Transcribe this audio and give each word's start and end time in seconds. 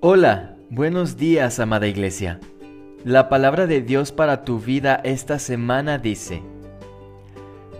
Hola, 0.00 0.58
buenos 0.68 1.16
días, 1.16 1.58
amada 1.58 1.86
iglesia. 1.86 2.38
La 3.02 3.30
palabra 3.30 3.66
de 3.66 3.80
Dios 3.80 4.12
para 4.12 4.44
tu 4.44 4.60
vida 4.60 5.00
esta 5.04 5.38
semana 5.38 5.96
dice, 5.96 6.42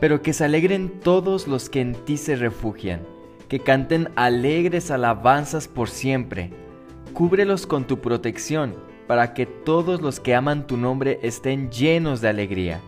pero 0.00 0.22
que 0.22 0.32
se 0.32 0.46
alegren 0.46 0.88
todos 1.00 1.46
los 1.46 1.68
que 1.68 1.82
en 1.82 1.92
ti 1.92 2.16
se 2.16 2.34
refugian, 2.34 3.02
que 3.48 3.60
canten 3.60 4.08
alegres 4.16 4.90
alabanzas 4.90 5.68
por 5.68 5.90
siempre. 5.90 6.50
Cúbrelos 7.12 7.66
con 7.66 7.86
tu 7.86 7.98
protección, 7.98 8.74
para 9.06 9.34
que 9.34 9.44
todos 9.44 10.00
los 10.00 10.18
que 10.18 10.34
aman 10.34 10.66
tu 10.66 10.78
nombre 10.78 11.18
estén 11.22 11.70
llenos 11.70 12.22
de 12.22 12.28
alegría. 12.28 12.80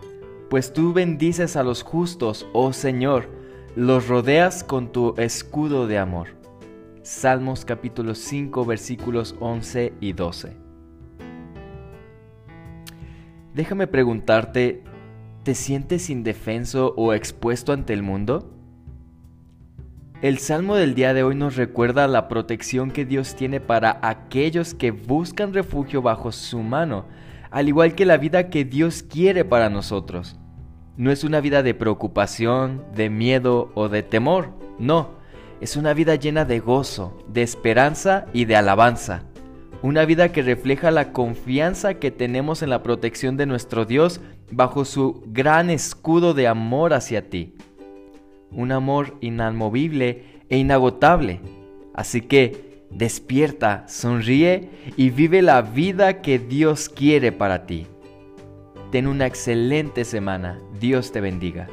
Pues 0.48 0.72
tú 0.72 0.94
bendices 0.94 1.54
a 1.56 1.62
los 1.62 1.82
justos, 1.82 2.46
oh 2.54 2.72
Señor, 2.72 3.28
los 3.76 4.08
rodeas 4.08 4.64
con 4.64 4.90
tu 4.90 5.14
escudo 5.18 5.86
de 5.86 5.98
amor. 5.98 6.37
Salmos 7.08 7.64
capítulo 7.64 8.14
5 8.14 8.66
versículos 8.66 9.34
11 9.40 9.94
y 9.98 10.12
12. 10.12 10.58
Déjame 13.54 13.86
preguntarte, 13.86 14.84
¿te 15.42 15.54
sientes 15.54 16.10
indefenso 16.10 16.92
o 16.98 17.14
expuesto 17.14 17.72
ante 17.72 17.94
el 17.94 18.02
mundo? 18.02 18.52
El 20.20 20.36
salmo 20.36 20.76
del 20.76 20.94
día 20.94 21.14
de 21.14 21.22
hoy 21.22 21.34
nos 21.34 21.56
recuerda 21.56 22.06
la 22.08 22.28
protección 22.28 22.90
que 22.90 23.06
Dios 23.06 23.34
tiene 23.34 23.58
para 23.58 24.00
aquellos 24.02 24.74
que 24.74 24.90
buscan 24.90 25.54
refugio 25.54 26.02
bajo 26.02 26.30
su 26.30 26.58
mano, 26.60 27.06
al 27.50 27.68
igual 27.68 27.94
que 27.94 28.04
la 28.04 28.18
vida 28.18 28.50
que 28.50 28.66
Dios 28.66 29.02
quiere 29.02 29.46
para 29.46 29.70
nosotros. 29.70 30.36
No 30.98 31.10
es 31.10 31.24
una 31.24 31.40
vida 31.40 31.62
de 31.62 31.72
preocupación, 31.72 32.84
de 32.94 33.08
miedo 33.08 33.72
o 33.74 33.88
de 33.88 34.02
temor, 34.02 34.50
no 34.78 35.17
es 35.60 35.76
una 35.76 35.94
vida 35.94 36.14
llena 36.14 36.44
de 36.44 36.60
gozo, 36.60 37.16
de 37.28 37.42
esperanza 37.42 38.26
y 38.32 38.44
de 38.44 38.56
alabanza. 38.56 39.24
Una 39.82 40.04
vida 40.04 40.32
que 40.32 40.42
refleja 40.42 40.90
la 40.90 41.12
confianza 41.12 41.94
que 41.94 42.10
tenemos 42.10 42.62
en 42.62 42.70
la 42.70 42.82
protección 42.82 43.36
de 43.36 43.46
nuestro 43.46 43.84
Dios 43.84 44.20
bajo 44.50 44.84
su 44.84 45.22
gran 45.26 45.70
escudo 45.70 46.34
de 46.34 46.48
amor 46.48 46.92
hacia 46.94 47.28
ti. 47.28 47.54
Un 48.50 48.72
amor 48.72 49.16
inamovible 49.20 50.24
e 50.48 50.58
inagotable. 50.58 51.40
Así 51.94 52.22
que 52.22 52.84
despierta, 52.90 53.84
sonríe 53.88 54.70
y 54.96 55.10
vive 55.10 55.42
la 55.42 55.62
vida 55.62 56.22
que 56.22 56.38
Dios 56.38 56.88
quiere 56.88 57.30
para 57.30 57.66
ti. 57.66 57.86
Ten 58.90 59.06
una 59.06 59.26
excelente 59.26 60.04
semana. 60.04 60.58
Dios 60.80 61.12
te 61.12 61.20
bendiga. 61.20 61.68